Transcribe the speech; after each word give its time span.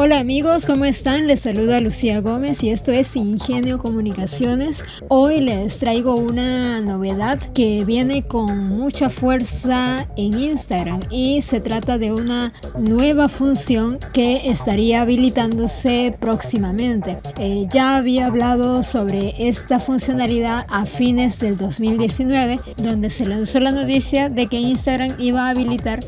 Hola 0.00 0.20
amigos, 0.20 0.64
¿cómo 0.64 0.84
están? 0.84 1.26
Les 1.26 1.40
saluda 1.40 1.80
Lucía 1.80 2.20
Gómez 2.20 2.62
y 2.62 2.70
esto 2.70 2.92
es 2.92 3.16
Ingenio 3.16 3.78
Comunicaciones. 3.78 4.84
Hoy 5.08 5.40
les 5.40 5.80
traigo 5.80 6.14
una 6.14 6.80
novedad 6.80 7.40
que 7.52 7.84
viene 7.84 8.22
con 8.22 8.68
mucha 8.68 9.10
fuerza 9.10 10.06
en 10.16 10.38
Instagram 10.38 11.00
y 11.10 11.42
se 11.42 11.58
trata 11.58 11.98
de 11.98 12.12
una 12.12 12.52
nueva 12.78 13.28
función 13.28 13.98
que 14.12 14.48
estaría 14.48 15.02
habilitándose 15.02 16.16
próximamente. 16.20 17.18
Eh, 17.36 17.66
ya 17.68 17.96
había 17.96 18.26
hablado 18.26 18.84
sobre 18.84 19.48
esta 19.48 19.80
funcionalidad 19.80 20.64
a 20.68 20.86
fines 20.86 21.40
del 21.40 21.56
2019 21.56 22.60
donde 22.76 23.10
se 23.10 23.26
lanzó 23.26 23.58
la 23.58 23.72
noticia 23.72 24.28
de 24.28 24.46
que 24.46 24.60
Instagram 24.60 25.16
iba 25.18 25.48
a 25.48 25.50
habilitar 25.50 25.98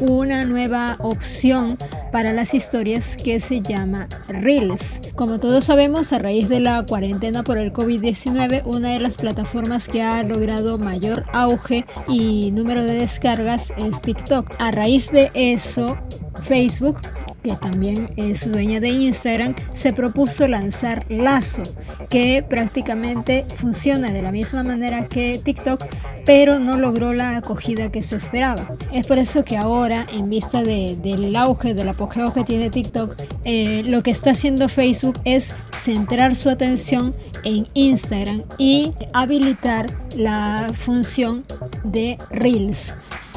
una 0.00 0.44
nueva 0.44 0.96
opción 0.98 1.78
para 2.12 2.32
las 2.32 2.54
historias 2.54 3.16
que 3.16 3.40
se 3.40 3.60
llama 3.60 4.08
Reels. 4.28 5.00
Como 5.14 5.40
todos 5.40 5.64
sabemos, 5.64 6.12
a 6.12 6.18
raíz 6.18 6.48
de 6.48 6.60
la 6.60 6.84
cuarentena 6.86 7.42
por 7.42 7.58
el 7.58 7.72
COVID-19, 7.72 8.62
una 8.64 8.90
de 8.90 9.00
las 9.00 9.16
plataformas 9.16 9.88
que 9.88 10.02
ha 10.02 10.22
logrado 10.22 10.78
mayor 10.78 11.24
auge 11.32 11.86
y 12.08 12.50
número 12.52 12.82
de 12.82 12.94
descargas 12.94 13.72
es 13.76 14.00
TikTok. 14.00 14.50
A 14.58 14.70
raíz 14.70 15.10
de 15.10 15.30
eso, 15.34 15.98
Facebook 16.40 17.00
que 17.46 17.54
también 17.54 18.10
es 18.16 18.50
dueña 18.50 18.80
de 18.80 18.88
Instagram, 18.88 19.54
se 19.72 19.92
propuso 19.92 20.48
lanzar 20.48 21.06
Lazo, 21.08 21.62
que 22.10 22.44
prácticamente 22.48 23.46
funciona 23.54 24.12
de 24.12 24.20
la 24.20 24.32
misma 24.32 24.64
manera 24.64 25.06
que 25.06 25.40
TikTok, 25.44 25.84
pero 26.24 26.58
no 26.58 26.76
logró 26.76 27.12
la 27.12 27.36
acogida 27.36 27.92
que 27.92 28.02
se 28.02 28.16
esperaba. 28.16 28.76
Es 28.92 29.06
por 29.06 29.18
eso 29.18 29.44
que 29.44 29.56
ahora, 29.56 30.06
en 30.12 30.28
vista 30.28 30.64
del 30.64 31.36
auge, 31.36 31.74
del 31.74 31.88
apogeo 31.88 32.32
que 32.32 32.42
tiene 32.42 32.68
TikTok, 32.68 33.14
eh, 33.44 33.84
lo 33.84 34.02
que 34.02 34.10
está 34.10 34.32
haciendo 34.32 34.68
Facebook 34.68 35.20
es 35.24 35.52
centrar 35.72 36.34
su 36.34 36.50
atención 36.50 37.14
en 37.44 37.68
Instagram 37.74 38.42
y 38.58 38.92
habilitar 39.12 39.86
la 40.16 40.72
función 40.74 41.44
de 41.84 42.18
Reels. 42.30 42.92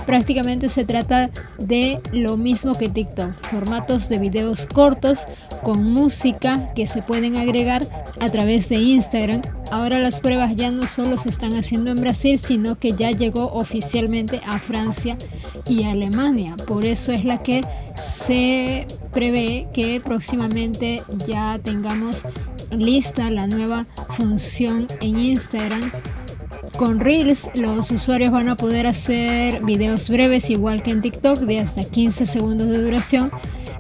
Prácticamente 0.06 0.70
se 0.70 0.86
trata 0.86 1.30
de 1.60 2.00
lo 2.12 2.38
mismo 2.38 2.76
que 2.76 2.90
TikTok, 2.90 3.34
formatos 3.34 4.10
de 4.10 4.20
videos 4.20 4.66
cortos 4.66 5.26
con 5.64 5.84
música 5.84 6.68
que 6.74 6.88
se 6.88 7.02
pueden 7.02 7.38
agregar 7.38 7.86
a 8.20 8.30
través 8.30 8.70
de 8.70 8.78
Instagram. 8.78 9.42
Ahora 9.72 10.00
las 10.00 10.20
pruebas 10.20 10.56
ya 10.56 10.72
no 10.72 10.88
solo 10.88 11.18
se 11.18 11.30
están 11.30 11.54
haciendo 11.54 11.92
en 11.92 12.02
Brasil, 12.02 12.40
sino 12.40 12.76
que 12.76 12.94
ya 12.94 13.12
llegó 13.12 13.52
oficialmente 13.54 14.42
a 14.46 14.60
Francia 14.60 15.18
y 15.68 15.84
Alemania. 15.84 16.56
Por 16.68 16.86
eso 16.86 17.12
es 17.12 17.24
la 17.24 17.42
que 17.44 17.64
se 17.96 18.88
prevé 19.12 19.68
que 19.74 20.02
próximamente 20.04 21.04
ya 21.28 21.60
tengamos 21.60 22.24
lista 22.72 23.30
la 23.30 23.48
nueva 23.48 23.86
función 24.10 24.88
en 25.02 25.18
Instagram 25.20 25.92
con 26.80 27.02
Reels 27.02 27.50
los 27.56 27.92
usuarios 27.92 28.32
van 28.32 28.48
a 28.48 28.56
poder 28.56 28.88
hacer 28.88 29.62
videos 29.66 30.10
breves 30.10 30.50
igual 30.50 30.82
que 30.82 30.92
en 30.92 31.02
TikTok 31.02 31.40
de 31.40 31.60
hasta 31.60 31.84
15 31.84 32.26
segundos 32.26 32.70
de 32.70 32.82
duración 32.82 33.32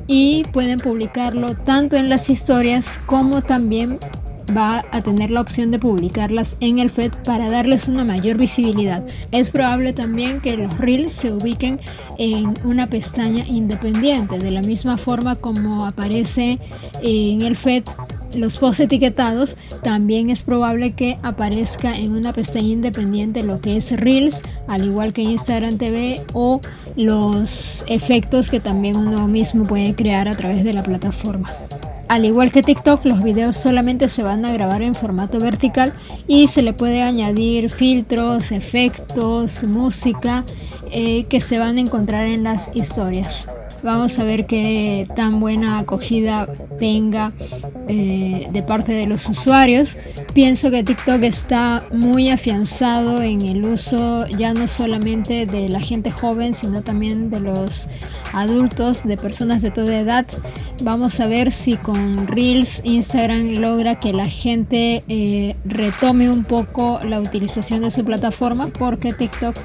y 0.05 0.43
pueden 0.51 0.79
publicarlo 0.79 1.55
tanto 1.55 1.95
en 1.95 2.09
las 2.09 2.29
historias 2.29 2.99
como 3.05 3.41
también 3.41 3.99
va 4.53 4.83
a 4.91 5.01
tener 5.01 5.31
la 5.31 5.39
opción 5.39 5.71
de 5.71 5.79
publicarlas 5.79 6.57
en 6.59 6.79
el 6.79 6.89
feed 6.89 7.13
para 7.23 7.49
darles 7.49 7.87
una 7.87 8.03
mayor 8.03 8.37
visibilidad. 8.37 9.05
Es 9.31 9.51
probable 9.51 9.93
también 9.93 10.41
que 10.41 10.57
los 10.57 10.77
reels 10.77 11.13
se 11.13 11.31
ubiquen 11.31 11.79
en 12.17 12.53
una 12.65 12.87
pestaña 12.87 13.45
independiente, 13.47 14.39
de 14.39 14.51
la 14.51 14.61
misma 14.61 14.97
forma 14.97 15.35
como 15.35 15.85
aparece 15.85 16.59
en 17.01 17.43
el 17.43 17.55
feed 17.55 17.83
los 18.35 18.57
posts 18.57 18.81
etiquetados, 18.81 19.55
también 19.83 20.29
es 20.29 20.43
probable 20.43 20.91
que 20.91 21.17
aparezca 21.23 21.95
en 21.97 22.15
una 22.15 22.33
pestaña 22.33 22.67
independiente 22.67 23.43
lo 23.43 23.61
que 23.61 23.77
es 23.77 23.91
Reels, 23.91 24.43
al 24.67 24.85
igual 24.85 25.13
que 25.13 25.21
Instagram 25.21 25.77
TV 25.77 26.21
o 26.33 26.61
los 26.95 27.85
efectos 27.87 28.49
que 28.49 28.59
también 28.59 28.97
uno 28.97 29.27
mismo 29.27 29.63
puede 29.63 29.95
crear 29.95 30.27
a 30.27 30.35
través 30.35 30.63
de 30.63 30.73
la 30.73 30.83
plataforma. 30.83 31.49
Al 32.09 32.25
igual 32.25 32.51
que 32.51 32.63
TikTok, 32.63 33.05
los 33.05 33.21
videos 33.21 33.55
solamente 33.55 34.09
se 34.09 34.23
van 34.23 34.43
a 34.43 34.51
grabar 34.51 34.81
en 34.81 34.95
formato 34.95 35.39
vertical 35.39 35.93
y 36.27 36.47
se 36.47 36.63
le 36.63 36.73
puede 36.73 37.03
añadir 37.03 37.69
filtros, 37.69 38.51
efectos, 38.51 39.63
música 39.65 40.43
eh, 40.91 41.25
que 41.25 41.39
se 41.39 41.59
van 41.59 41.77
a 41.77 41.81
encontrar 41.81 42.25
en 42.25 42.43
las 42.43 42.71
historias. 42.73 43.45
Vamos 43.83 44.19
a 44.19 44.23
ver 44.23 44.45
qué 44.45 45.07
tan 45.15 45.39
buena 45.39 45.79
acogida 45.79 46.47
tenga 46.79 47.31
eh, 47.87 48.47
de 48.51 48.63
parte 48.63 48.91
de 48.91 49.07
los 49.07 49.27
usuarios. 49.29 49.97
Pienso 50.33 50.69
que 50.69 50.83
TikTok 50.83 51.23
está 51.23 51.85
muy 51.91 52.29
afianzado 52.29 53.21
en 53.21 53.41
el 53.41 53.63
uso 53.63 54.27
ya 54.27 54.53
no 54.53 54.67
solamente 54.67 55.45
de 55.45 55.69
la 55.69 55.79
gente 55.79 56.11
joven, 56.11 56.53
sino 56.53 56.81
también 56.81 57.29
de 57.29 57.39
los 57.39 57.87
adultos, 58.33 59.03
de 59.03 59.17
personas 59.17 59.61
de 59.61 59.71
toda 59.71 59.97
edad. 59.97 60.25
Vamos 60.83 61.19
a 61.19 61.27
ver 61.27 61.51
si 61.51 61.75
con 61.75 62.27
Reels 62.27 62.81
Instagram 62.83 63.55
logra 63.59 63.99
que 63.99 64.13
la 64.13 64.27
gente 64.27 65.03
eh, 65.07 65.55
retome 65.65 66.29
un 66.29 66.43
poco 66.43 66.99
la 67.03 67.19
utilización 67.19 67.81
de 67.81 67.91
su 67.91 68.05
plataforma 68.05 68.67
porque 68.67 69.13
TikTok 69.13 69.55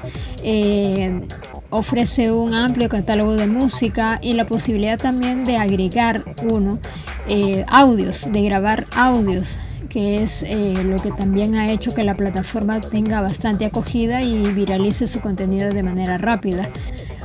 eh, 0.43 1.21
ofrece 1.69 2.31
un 2.31 2.53
amplio 2.53 2.89
catálogo 2.89 3.35
de 3.35 3.47
música 3.47 4.19
y 4.21 4.33
la 4.33 4.45
posibilidad 4.45 4.97
también 4.97 5.43
de 5.43 5.57
agregar 5.57 6.23
uno 6.43 6.79
eh, 7.27 7.65
audios, 7.67 8.31
de 8.31 8.43
grabar 8.43 8.87
audios 8.91 9.59
que 9.95 10.21
es 10.21 10.43
eh, 10.43 10.73
lo 10.83 10.97
que 10.97 11.09
también 11.11 11.55
ha 11.55 11.71
hecho 11.71 11.93
que 11.93 12.03
la 12.03 12.15
plataforma 12.15 12.81
tenga 12.81 13.21
bastante 13.21 13.63
acogida 13.63 14.21
y 14.21 14.51
viralice 14.51 15.07
su 15.07 15.21
contenido 15.21 15.73
de 15.73 15.83
manera 15.83 16.17
rápida. 16.17 16.63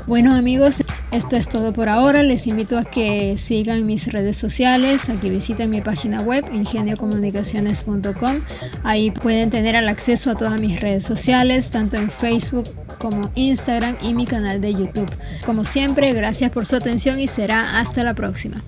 Bueno 0.07 0.37
amigos, 0.37 0.85
esto 1.13 1.37
es 1.37 1.49
todo 1.49 1.73
por 1.73 1.89
ahora. 1.89 2.23
Les 2.23 2.47
invito 2.47 2.79
a 2.79 2.85
que 2.85 3.37
sigan 3.39 3.87
mis 3.87 4.13
redes 4.13 4.37
sociales, 4.37 5.09
a 5.09 5.19
que 5.19 5.31
visiten 5.31 5.71
mi 5.71 5.81
página 5.81 6.21
web 6.23 6.45
ingeniocomunicaciones.com. 6.53 8.41
Ahí 8.85 9.11
pueden 9.11 9.51
tener 9.51 9.75
el 9.75 9.89
acceso 9.89 10.31
a 10.31 10.35
todas 10.35 10.61
mis 10.61 10.81
redes 10.81 11.05
sociales, 11.05 11.71
tanto 11.71 11.97
en 11.97 12.11
Facebook 12.11 12.69
como 12.99 13.31
Instagram 13.35 13.97
y 14.03 14.15
mi 14.15 14.27
canal 14.27 14.61
de 14.61 14.73
YouTube. 14.73 15.11
Como 15.45 15.65
siempre, 15.65 16.13
gracias 16.13 16.51
por 16.51 16.67
su 16.67 16.77
atención 16.77 17.19
y 17.19 17.29
será 17.29 17.81
hasta 17.81 18.05
la 18.05 18.15
próxima. 18.15 18.63